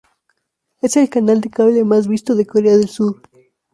Es 0.81 0.97
el 0.97 1.11
canal 1.11 1.41
de 1.41 1.51
cable 1.51 1.83
más 1.83 2.07
visto 2.07 2.33
de 2.33 2.47
Corea 2.47 2.75
del 2.75 2.89
Sur. 2.89 3.21